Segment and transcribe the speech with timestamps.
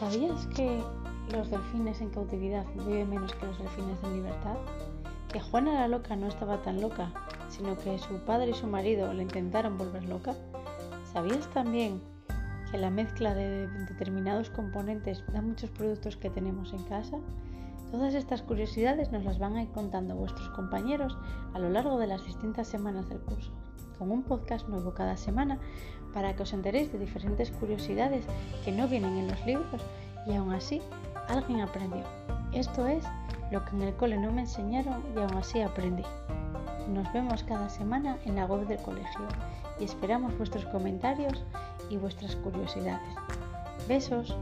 [0.00, 0.82] ¿Sabías que
[1.30, 4.56] los delfines en cautividad viven menos que los delfines en libertad?
[5.30, 7.12] Que Juana la loca no estaba tan loca,
[7.50, 10.34] sino que su padre y su marido le intentaron volver loca.
[11.12, 12.00] ¿Sabías también
[12.70, 17.18] que la mezcla de determinados componentes da muchos productos que tenemos en casa?
[17.90, 21.18] Todas estas curiosidades nos las van a ir contando vuestros compañeros
[21.52, 23.52] a lo largo de las distintas semanas del curso,
[24.00, 25.58] con un podcast nuevo cada semana
[26.14, 28.24] para que os enteréis de diferentes curiosidades
[28.64, 29.82] que no vienen en los libros
[30.26, 30.80] y aún así
[31.28, 32.02] alguien aprendió.
[32.54, 33.04] Esto es
[33.52, 36.04] lo que en el cole no me enseñaron y aún así aprendí.
[36.88, 39.28] Nos vemos cada semana en la web del colegio
[39.78, 41.44] y esperamos vuestros comentarios
[41.90, 43.14] y vuestras curiosidades.
[43.86, 44.34] Besos.